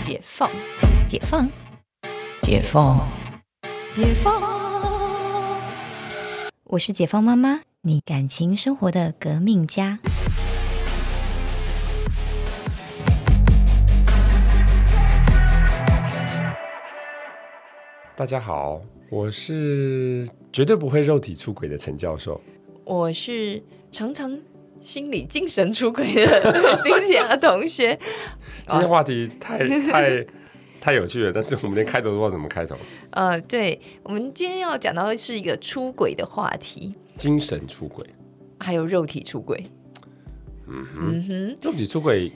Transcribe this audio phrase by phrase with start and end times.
[0.00, 0.50] 解放，
[1.06, 1.46] 解放，
[2.40, 3.06] 解放，
[3.94, 4.42] 解放。
[6.64, 9.98] 我是解放妈妈，你感情生活的革命家。
[18.16, 18.80] 大家好，
[19.10, 22.40] 我是绝对不会肉体出轨的陈教授。
[22.84, 23.62] 我是
[23.92, 24.40] 常常
[24.80, 27.98] 心理精神出轨的 新霞同学。
[28.70, 29.58] 今天话题太
[29.90, 30.26] 太
[30.80, 32.76] 太有趣了，但是我们连开头都不知道怎么开头。
[33.10, 38.04] 呃，对，我们今天要讲到的是一个出轨的话题，精神出轨，
[38.58, 39.62] 还有肉体出轨。
[40.68, 40.86] 嗯
[41.26, 42.32] 哼，肉体出轨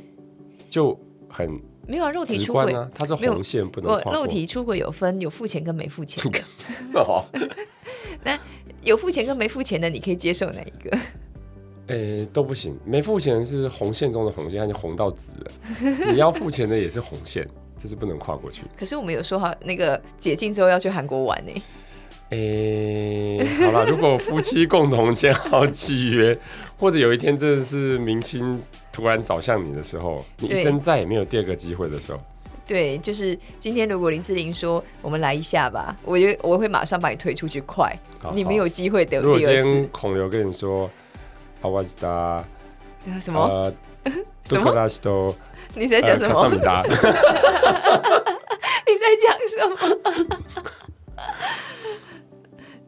[0.69, 0.99] 就
[1.29, 1.49] 很
[1.87, 4.13] 没有啊，肉体出轨它是红线不能我跨。
[4.13, 6.43] 肉体出轨有分有付钱跟没付钱的，
[7.01, 7.25] 哦，
[8.83, 10.99] 有付钱跟没付钱的，你可以接受哪一个？
[11.89, 16.11] 诶、都不行，没付钱是红线中的红线，它就红到紫了。
[16.11, 18.63] 你要付钱的也是红线，这是不能跨过去。
[18.77, 21.63] 可是我们有说好那个解禁之后要去韩国玩呢、
[22.31, 26.37] 诶、好了，如果夫妻共同签好契约，
[26.79, 32.21] 或者有一天真的是明星突然找向你的时候，你一生再也没有第二个机会的时候，
[32.67, 39.47] 对，就是今天如果林志玲说我们来一下吧，我觉得我会马上把你推出去，快，好你没有机会得如果今。
[39.47, 40.91] 天孔刘跟你说，
[41.65, 42.45] 阿瓦斯达，
[43.23, 43.41] 什么？
[43.41, 43.73] 呃，
[44.45, 45.35] 什么杜克拉西多，
[45.75, 46.47] 你在讲什么？
[46.51, 46.59] 你
[49.01, 49.77] 在讲什么？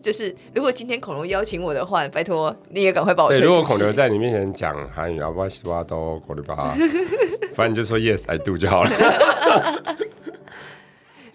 [0.02, 6.76] 就是如果今天恐龙邀请我的话，拜托你也赶快把我对，如果恐龙在你面前讲韩语，阿瓦西多都国里巴，
[7.56, 8.90] 反正就说 yes I do 就好了。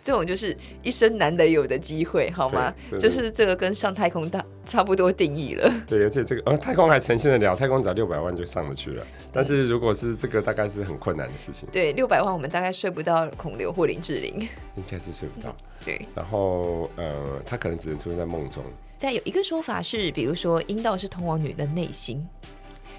[0.03, 2.73] 这种就是一生难得有的机会，好吗？
[2.99, 5.71] 就是这个跟上太空大差不多定义了。
[5.87, 9.05] 对，而且这个呃太空还呈现得了，太空只要六百万就上得去了。
[9.31, 14.47] 但是如果是这个，大概是很困难的事情，对，六百万我们大概睡不到孔刘或林志玲。
[14.75, 15.55] 应该是睡不到。
[15.85, 18.63] 对，然后呃，他可能只能出现在梦中。
[18.97, 22.23] 再有一个说法是，比如说阴道是通往女人的内心，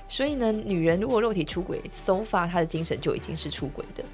[0.09, 4.05] 所以呢，女人如果肉体出轨，so far 她的精神就已经是出轨的，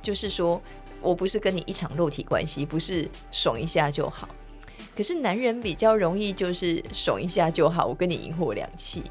[0.00, 0.60] 就是说
[1.04, 4.28] 我不是跟你一场肉体关系，不是爽一下就好。
[4.96, 9.02] 可是男人比较容易就是爽一下就好，我跟你赢货两气。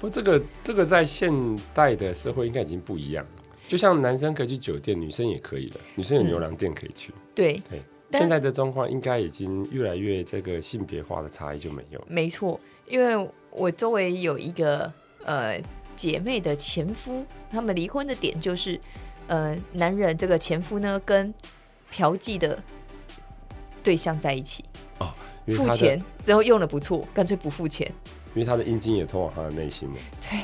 [0.00, 1.32] 不过这个这个在现
[1.74, 3.30] 代的社会应该已经不一样了。
[3.68, 5.80] 就像男生可以去酒店，女生也可以了。
[5.94, 7.12] 女生有牛郎店可以去。
[7.34, 12.04] 对，对，但现在的状况应该已经越来越这个性别化的差异就没有。
[12.08, 12.58] 没错，
[12.88, 14.92] 因为我周围有一个
[15.24, 15.60] 呃
[15.94, 18.80] 姐妹的前夫，他们离婚的点就是，
[19.30, 21.32] 呃，男人这个前夫呢跟
[21.88, 22.60] 嫖妓的
[23.80, 24.64] 对象在一起，
[25.46, 27.86] 因为他的付钱之后用的不错，干脆不付钱。
[28.34, 29.94] 因为他的阴茎也通往他的内心了。
[30.20, 30.40] 对，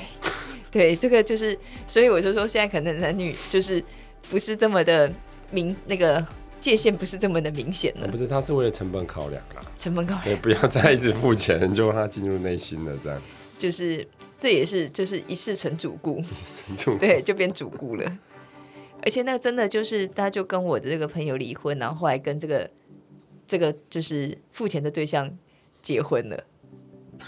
[0.71, 1.59] 对，这个就是，
[1.89, 3.83] 所以我就说现在可能男女就是
[4.31, 5.13] 不是这么的
[5.51, 6.25] 明，那个
[6.61, 9.67] 界限不是这么的明显了不，是，他是为了成本考量啦。
[9.77, 13.21] 成本考量，对， 不要再一直付钱，就让他进入内心了，这样。
[13.59, 14.07] 就是
[14.39, 16.23] 这也是就是一世成主顾。
[16.77, 18.19] 就对，就变主顾了。
[19.07, 22.69] 而且那真的就是，他就跟我的这个朋友离婚，然后后来跟这个
[23.47, 25.31] 这个就是付钱的对象
[25.81, 26.45] 结婚了，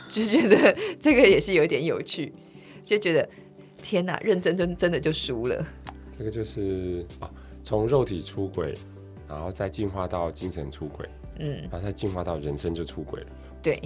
[0.09, 2.33] 就觉得这个也是有点有趣，
[2.83, 3.29] 就觉得
[3.81, 5.65] 天哪，认真真真的就输了。
[6.19, 7.31] 这个就是啊，
[7.63, 8.75] 从肉体出轨，
[9.29, 11.09] 然后再进化到精神出轨，
[11.39, 13.27] 嗯，然后再进化到人生就出轨了，
[13.63, 13.81] 对，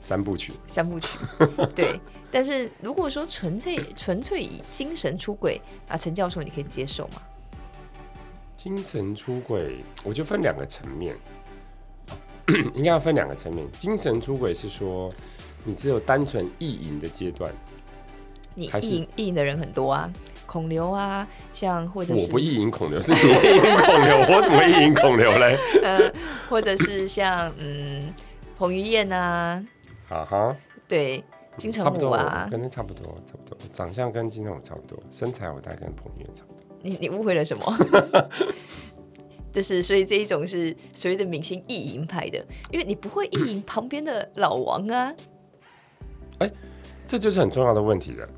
[0.00, 0.52] 三部曲。
[0.66, 1.18] 三部曲，
[1.74, 2.00] 对。
[2.32, 7.22] 但是如果说纯粹纯粹以精神出轨啊，陈教授你可以接受吗？
[8.56, 11.16] 精神出轨，我就分两个层面，
[12.10, 12.14] 哦
[12.74, 13.66] 应该要分两个层面。
[13.72, 15.10] 精神出轨是说，
[15.64, 17.52] 你只有单纯意淫的阶段，
[18.54, 20.12] 你意淫意淫的人很多啊，
[20.46, 25.58] 孔刘啊，像或者是我不意淫孔刘，是你意淫孔刘， 我怎么意淫孔刘嘞？
[25.82, 26.12] 呃，
[26.48, 28.12] 或者是像嗯
[28.56, 29.64] 彭于晏啊，
[30.10, 30.56] 哈哈，
[30.88, 31.22] 对，
[31.56, 36.60] 金城差不多，武啊，跟他差不多，差不多，长相跟金城武差不多，身材我大概跟彭于晏差不多。
[36.82, 37.76] 你你误会了什么？
[39.52, 45.14] 就是所以这一种是所谓的明星意淫派的，因为你不会意淫旁边的老王啊，
[47.06, 48.28] 这就是很重要的问题了。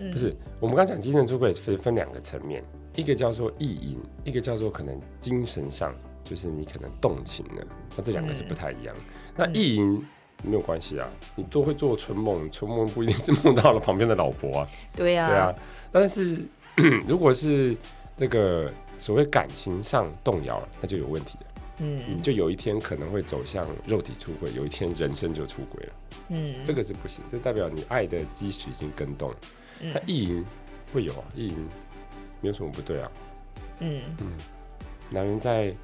[0.00, 2.62] 嗯不是，我们刚讲精神出轨分分两个层面，
[2.96, 7.66] 一个叫做意淫，一个叫做可能精神上，就是你可能动情了，
[7.96, 8.94] 那这两个是不太一样。
[9.36, 10.04] 那意淫
[10.44, 15.54] 没有关系啊，你都会做春梦，春梦不一定是梦到了旁边的老婆啊，对呀、对啊。
[15.90, 16.40] 但是
[17.08, 17.76] 如果是
[18.16, 21.46] 这个所谓感情上动摇了，那就有问题了。
[21.78, 25.92] 嗯你就有一天可能会走向肉体出轨，有一天人生就出轨了，
[26.28, 29.36] 嗯，这个是不行，这代表你爱的基石已经跟动了。
[29.80, 30.44] 嗯他意淫
[30.92, 31.56] 会有啊，意淫
[32.40, 33.10] 没有什么不对啊。
[33.80, 34.32] 嗯嗯，
[35.10, 35.74] 男人在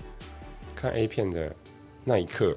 [0.77, 1.53] 看 A 片的
[2.05, 2.57] 那一刻，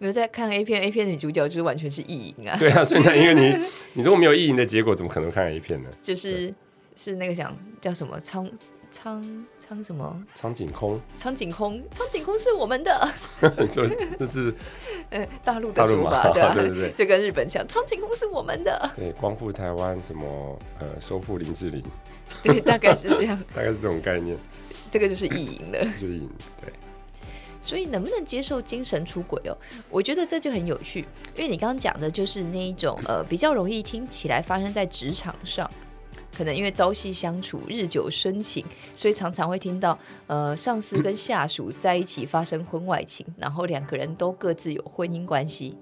[0.00, 3.54] 没有在看 A 片，A 片女主角就是完全是意淫啊，对啊， 所以那因为你
[3.92, 5.90] 你如果没有意淫的结果，怎么可能看 A 片呢？
[6.02, 6.52] 就是
[6.96, 8.50] 是那个讲叫什么苍
[8.90, 10.24] 苍苍什么？
[10.34, 13.12] 苍井空，苍井空，苍井空是我们的，
[13.70, 13.86] 就
[14.18, 14.52] 那是
[15.10, 16.54] 呃，大陆的大陆嘛说法，对吧？
[16.54, 16.90] 对对对。
[16.92, 21.84] 就跟日本讲，苍井空是我们的，对光复台湾什么呃收复林志玲，
[22.42, 24.34] 对，大概是这样，大概是这种概念，
[24.90, 25.84] 这个就是意淫了。
[25.98, 26.72] 就是意淫对。
[27.62, 29.56] 所以能不能接受精神出轨哦？
[29.90, 31.00] 我觉得这就很有趣，
[31.36, 35.70] 因为你刚刚讲的就是那一种呃比较容易听起来发生在职场上，
[36.36, 45.76] 可能因为朝夕相处、日久生情，所以常常会听到呃上司跟下属在一起发生婚外情，然后两个人都各自有婚姻关系。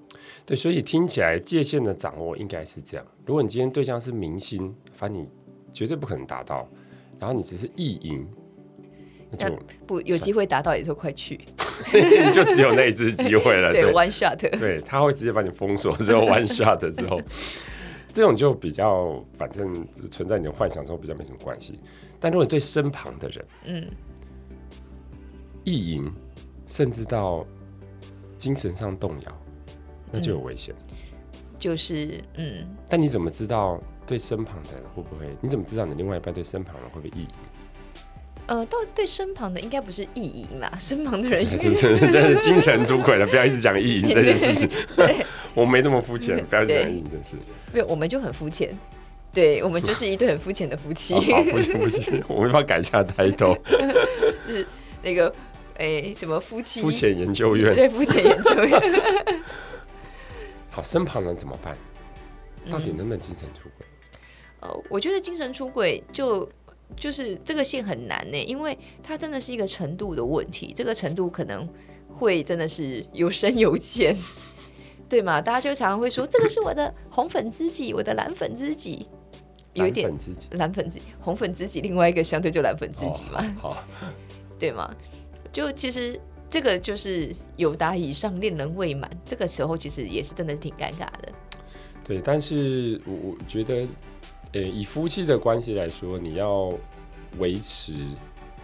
[0.45, 3.05] 对，所以听起来界限的掌握应该是这样。
[3.25, 5.29] 如果你今天对象是明星，反正你
[5.71, 6.67] 绝对不可能达到，
[7.17, 8.27] 然后你只是意淫，
[9.31, 11.39] 那就不有机会达到也就快去，
[11.93, 13.71] 你 就只有那一次机会了。
[13.71, 17.21] 对对，，one shot，对，他会直接把你封锁，只有 one shot 之后，
[18.13, 21.79] 这种就比较反正存在你的幻想中比较没什么关系。
[22.19, 23.87] 但如果你对身旁的人嗯，
[25.63, 26.11] 意淫，
[26.67, 27.45] 甚至到
[28.37, 29.41] 精神上动摇，
[30.11, 30.73] 那就有危险。
[31.57, 35.27] 就是嗯，但你怎么知道对身旁的人会不会？
[35.41, 37.27] 你怎么知道你另外一半对身旁人会不会意淫？
[38.49, 44.67] 呃，到对身旁的应该不是意淫啦，身旁的人应该是真是精神出轨了，不要一直讲意淫这件事情。
[44.95, 45.23] 对，
[45.53, 47.37] 我没这么肤浅，不要讲意淫这件事。
[47.71, 48.75] 没有，我们就很肤浅。
[49.31, 51.13] 对，我们就是一对很肤浅的夫妻。
[51.13, 53.55] 好好，不行不行，我没法改一下抬头。
[55.03, 55.31] 那个，
[55.77, 56.81] 诶，什么夫妻？
[56.81, 58.81] 肤浅研究院，对，肤浅研究院。
[60.71, 61.77] 好，身旁人怎么办？
[62.71, 63.85] 到底能不能精神出轨？
[64.61, 66.49] 呃，我觉得精神出轨就
[66.95, 71.67] 就是这个线很难呢，因为它真的是一个程度的问题，这个程度可能
[72.09, 74.15] 会真的是有深有浅，
[75.07, 75.41] 对吗？
[75.41, 79.07] 大家就常常会说这个是我的红粉知己，我的蓝粉知己，
[79.73, 83.83] 有一点蓝粉知己，蓝粉知己、红粉知己，另外一个相对就蓝粉知己嘛，哦好，
[84.59, 84.93] 对吗？
[85.51, 86.19] 就其实
[86.49, 91.31] 这个就是有达以上恋人未满，这个时候其实也是真的挺尴尬的。
[92.03, 93.87] 对，但是我我觉得，
[94.53, 96.73] 呃，以夫妻的关系来说，你要
[97.37, 97.93] 维持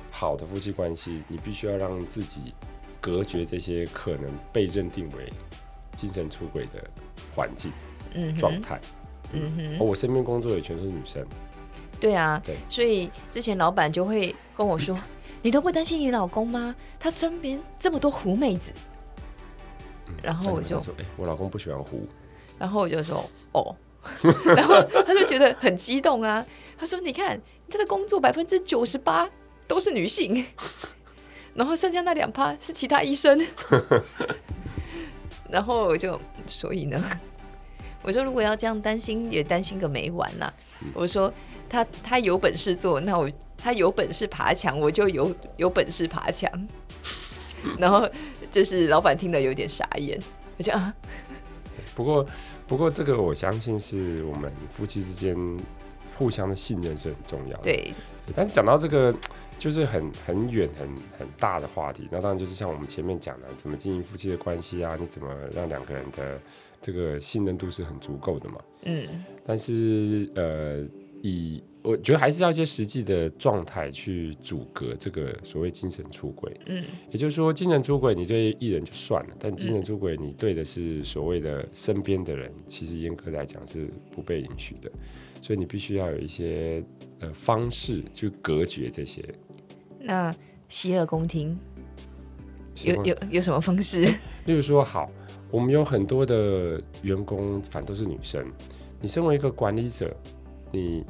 [0.09, 2.53] 好的夫妻关系，你必须要让自己
[2.99, 5.31] 隔绝这些可能被认定为
[5.95, 6.83] 精神出轨的
[7.35, 7.71] 环境
[8.13, 8.81] 嗯，状态。
[9.31, 9.77] 嗯哼。
[9.79, 11.23] 而我身边工作也全是女生，
[11.99, 14.97] 对啊，对所以之前老板就会跟我说
[15.43, 16.75] ：“你都不担心你老公吗？
[16.99, 18.71] 他身边这么多狐妹子。”
[20.23, 22.07] 然后我就说，哎、我老公不喜欢狐，
[22.57, 23.23] 然后我就说
[23.53, 23.75] ：“哦。”
[24.55, 26.45] 然后他就觉得很激动啊，
[26.77, 29.29] 他说：“你看他的工作百分之九十八
[29.67, 30.45] 都是女性，
[31.53, 33.45] 然后剩下那两趴是其他医生。
[35.49, 37.01] ”然后我就所以呢，
[38.01, 40.53] 我说如果要这样担心，也担心个没完啦。
[40.93, 41.33] 我说
[41.69, 46.49] 他他有本事做，那我他有本事爬墙，我就有有本事爬墙。
[47.79, 48.07] 然后
[48.51, 50.19] 就是老板听得有点傻眼，
[50.57, 50.93] 我就啊，
[51.93, 52.25] 不过，
[52.67, 55.37] 不过这个我相信是我们夫妻之间
[56.17, 57.63] 互相的信任是很重要的。
[57.63, 57.93] 对，
[58.33, 59.13] 但是讲到这个，
[59.57, 60.87] 就是很很远、很
[61.19, 62.07] 很大的话题。
[62.11, 64.97] 那当然就是像我们前面讲的，怎么经营夫妻的关系啊？
[64.99, 66.39] 你怎么让两个人的
[66.81, 68.55] 这个信任度是很足够的嘛？
[68.83, 70.83] 嗯但是呃，
[71.21, 76.51] 以我觉得还是要一些实际的状态去阻隔这个所谓精神出轨。
[76.65, 84.91] 嗯也就是说，精神出轨你对艺人就算了，但精神出轨你对的是所谓的身边的人，其实严格来讲是不被允许的，
[85.41, 86.83] 所以你必须要有一些
[87.19, 89.23] 呃方式去隔绝这些。
[89.99, 90.33] 那
[90.67, 91.57] 洗耳恭听，
[92.83, 94.01] 有有有什么方式？
[94.45, 95.09] 例如说，好，
[95.51, 98.43] 我们有很多的员工，反正都是女生。
[99.01, 100.15] 你身为一个管理者，
[100.71, 101.05] 你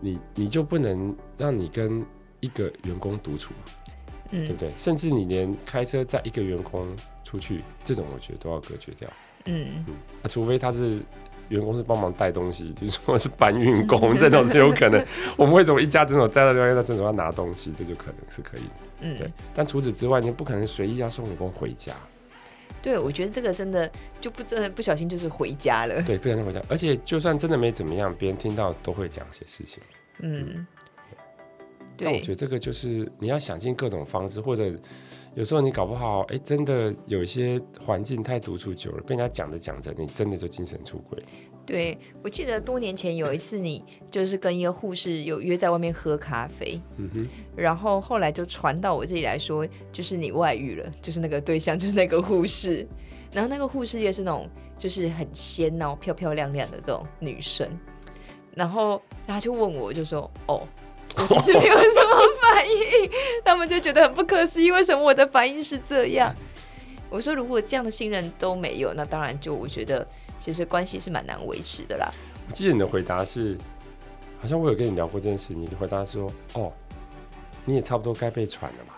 [0.00, 2.04] 你你就不能让你跟
[2.40, 3.52] 一个员工独处，
[4.30, 4.72] 对不嗯对？
[4.76, 6.88] 甚至你连开车载一个员工
[7.24, 9.08] 出去，这种我觉得都要隔绝掉。
[9.46, 9.84] 嗯
[10.22, 11.00] 啊，除非他是
[11.48, 15.04] 员工是帮忙带东西，比如说是搬运工， 这种是有可能。
[15.36, 18.62] 我们为什么一家诊所载到另外一家诊所要拿东西，这就可能是可以
[19.00, 19.16] 嗯。
[19.18, 21.92] 对嗯，，但除此之外，你不可能随意要送员工回家。
[22.82, 26.02] 对，我觉得这个真的就不真的不小心就是回家了。
[26.02, 26.62] 对，不小心回家。
[26.68, 29.82] 而且就算真的没怎么样，别人听到都会讲一些事情。
[30.20, 30.66] 嗯，
[31.96, 34.72] 对但我觉得这个就是你要想尽各种方式，或者
[35.34, 41.22] 有时候你搞不好，哎，真的有一些环境太独处久了，被人家讲着讲着，你真的就精神出轨。
[41.66, 52.86] 对，我记得多年前有一次，你就是跟一个护士有约在外面喝咖啡，嗯哼，然后后来就传到我这里来说，就是你外遇了，就是那个对象就是那个护士，
[53.32, 57.68] 然后那个护士也是那种就是很仙然后漂漂亮亮的这种女生，
[58.54, 60.66] 然后他就问我，就说哦。
[61.16, 63.10] 我其实没有什么反应，
[63.44, 66.32] 他们就觉得很不可思议，为什么我的反应是这样？
[67.08, 70.06] 我说，如果这样的信任都没有，那当然就我觉得
[70.40, 72.10] 其实关系是蛮难维持的啦。
[72.48, 73.56] 我记得你的回答是，
[74.40, 76.72] 好像我有跟你聊过这件事，你的回答说，哦，
[77.64, 78.96] 你也差不多该被传了吧？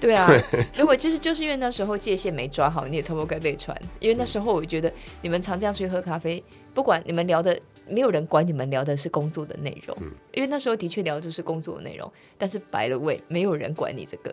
[0.00, 0.30] 对啊，
[0.74, 3.76] 如果就是就是因为那时候界限没抓好，你也差不多该被传。
[3.98, 7.58] 因为那时候我觉得你们常这样出去喝咖啡，不管你们聊的。
[7.88, 9.96] 没有人管你们聊的是工作的内容，
[10.32, 12.08] 因为那时候的确聊的就是工作的内容，
[12.38, 14.32] 但是白了位，没有人管你这个。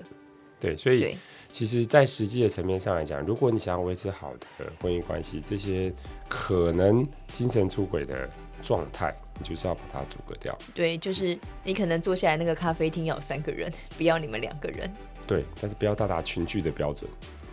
[0.60, 1.16] 对，所以
[1.52, 5.92] 其实，在实际的层面上来讲，如果你想要维持好的婚姻关系，这些
[6.28, 8.30] 可能精神出轨的
[8.64, 10.58] 状态，你就是要把它阻隔掉。
[10.74, 14.92] 对，就是你可能坐下来那个咖啡厅要三个人，不要你们两个人。
[15.26, 17.10] 对，但是不要到达群聚的标准。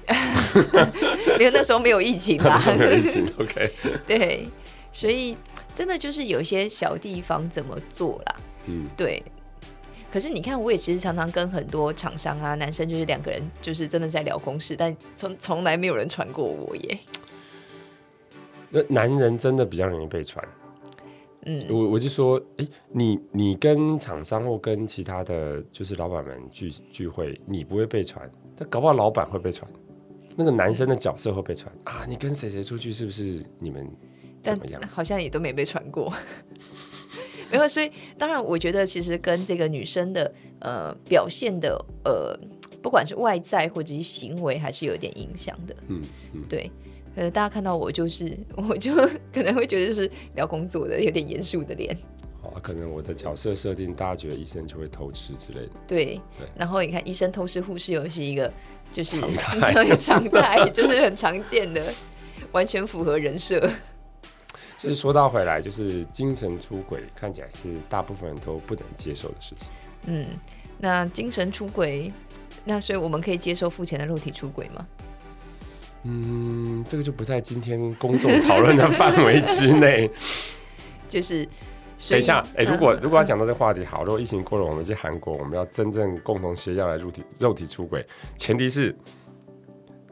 [1.38, 3.26] 因为那时候没有疫情啦， 没有疫情。
[3.38, 3.72] OK。
[4.06, 4.48] 对，
[4.92, 5.36] 所以。
[5.76, 9.20] 真的就是有一些小地方怎么做啦，嗯，对。
[10.14, 16.96] 可是你看，我也其实常常跟很多厂商啊，男生就是两个人，就是真的在聊公事，但从从来没有人传过我耶。
[18.70, 20.46] 那男人真的比较容易被传，
[21.46, 29.68] 嗯，我我就说，哎，你你跟厂商或跟其他的就是老板们聚聚会，你不会被传，但搞不好老板会被传，
[30.36, 33.90] 那个男生的角色会被传啊，你跟谁谁出去，是不是你们？
[34.44, 36.12] 怎么样好像也都没被传过，
[37.50, 37.68] 没有。
[37.68, 42.38] 所以当然，我觉得其实跟这个女生的呃表现的呃，
[42.82, 45.76] 不管是外在或者是行为，还是有点影响的。
[45.88, 46.00] 嗯
[46.32, 46.70] 嗯，对。
[47.16, 48.92] 呃，大家看到我就是，我就
[49.32, 51.96] 可能会觉得就是聊工作的，有点严肃的脸。
[52.42, 55.72] 啊，可能我的角色设定，大家觉得医生就会偷吃之类的。
[55.86, 56.04] 对
[56.36, 56.48] 对。
[56.56, 58.52] 然后你看，医生偷吃护士又是一个
[58.90, 59.20] 就是
[59.98, 61.94] 常态， 就是很常见的，
[62.50, 63.70] 完全符合人设。
[64.84, 69.70] 所以说到回来，就是精神出轨看起来是大部分人都不能接受的事情。
[70.04, 70.26] 嗯，
[70.78, 72.12] 那精神出轨，
[72.66, 74.86] 那所以我们可以接受付钱的肉体出轨吗？
[76.02, 80.10] 嗯，这个就不在今天公众讨论的范围之内。
[81.08, 81.48] 就是
[82.10, 88.94] 等一下，哎，如果如果要讲到这个话题，好，如果疫情过了，我们去韩国，我们要真正共同协调来肉体肉体出轨，前提是。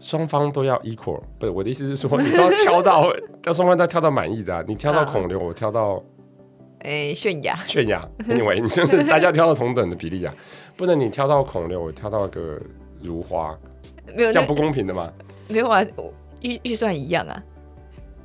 [0.03, 3.05] 双方都要 equal，不是我的意思是说，你都要挑到，
[3.47, 4.53] 要双方都要挑到满意的。
[4.53, 6.03] 啊你挑到孔刘，我挑到，
[6.81, 10.35] 哎，泫雅，泫雅，因为你就是 大家挑到同等的比例啊，
[10.77, 12.61] 不能你挑到孔刘，我挑到个
[13.01, 13.57] 如花，
[14.17, 15.13] 没有这样不公平的吗？
[15.47, 15.87] 没有啊，
[16.41, 17.41] 预预算一样啊。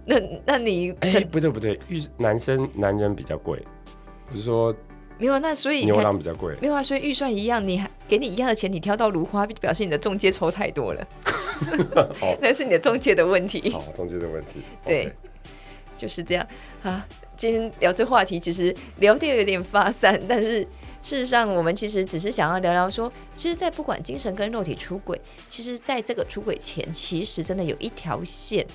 [0.03, 0.15] 那
[0.45, 3.63] 那你哎，不对不对，预男生男人比较贵，
[4.27, 4.75] 不是说。
[5.19, 6.55] 没有，那所以牛郎比较贵。
[6.61, 11.07] 没有啊，所以预算一样，你还给你一样的钱，你挑到如花，表示你的中介抽太多了。
[12.21, 13.69] 哦，那是你的中介的问题。
[13.71, 14.61] 好，中介的问题。
[14.85, 15.11] 对，
[15.95, 16.47] 就是这样
[16.83, 17.05] 啊。
[17.35, 20.61] 今天聊这话题，其实聊的有点发散，但是
[21.03, 28.65] 事实上，我们其实只是想要聊聊说，其实，在不管精神跟肉体出轨，其实在这个出轨前，其实真的有一条线。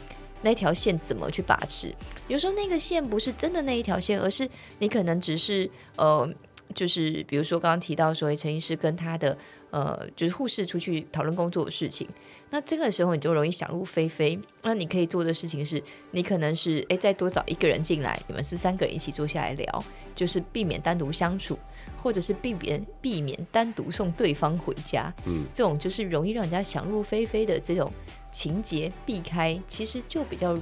[0.43, 1.95] 那条线怎么去把持？
[2.29, 6.29] 有时候那个线不是真的那一条线，而是你可能只是呃，
[6.75, 9.37] 就是比如说刚刚提到说陈医师跟他的
[9.71, 12.07] 呃，就是护士出去讨论工作的事情，
[12.51, 14.39] 那这个时候你就容易想入非非。
[14.63, 19.85] 那你可以做的事情是，你可能是诶再多找一个人进来，你们是三个人一起坐下来聊，
[20.15, 21.59] 就是避免单独相处，
[22.03, 25.11] 或者是避免避免单独送对方回家。
[25.25, 27.91] 嗯，这种就是容易让人家想入非非的这种。
[28.33, 30.59] 情节避开，其实就比较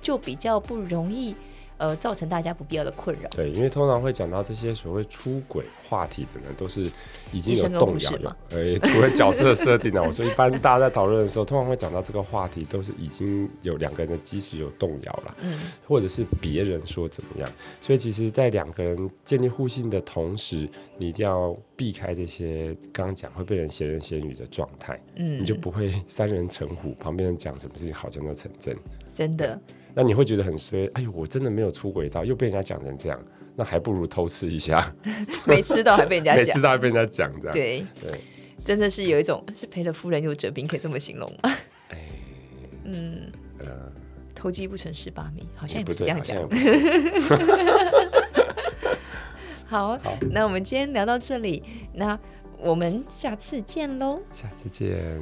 [0.00, 1.34] 就比较不容易。
[1.78, 3.28] 呃，造成大家不必要的困扰。
[3.30, 6.90] 对，因为通常会讲到这些所谓出轨话题的呢，都是
[7.32, 8.36] 已经有动摇了。
[8.50, 17.48] 呃，除了角色设定呢，我说一般大家在讨论的时候，通常会讲到这个话题，都是已经有两个人的基石有动摇了，嗯，或者是别人说怎么样。
[17.82, 28.74] 所以，其实，在两个人建立互信的同时，你一定要避开这些刚刚讲会被人闲人闲语的状态，嗯，你就不会三人成虎，旁边人讲什么事情好像都成真。
[29.12, 29.60] 真的。
[29.98, 33.18] 那你会觉得很衰，哎呦，我真的没有出轨到，又被人家讲成这样，
[33.54, 34.94] 那还不如偷吃一下，
[35.46, 37.82] 没吃到还被人家讲，没吃到还被人家讲这样，对。
[38.06, 38.20] 对，
[38.62, 41.50] 真的是有一种是赔了夫人又折兵，可以这么形容吗？
[41.88, 41.98] 哎，
[42.84, 43.90] 嗯，呃，
[44.34, 46.36] 偷鸡不成蚀把米，好像也不是这样讲。
[49.64, 51.62] 好，好，那我们今天聊到这里，
[51.94, 52.18] 那
[52.60, 55.18] 我们下次见喽，下次见。